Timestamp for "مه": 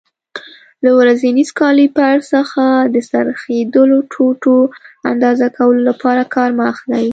6.57-6.65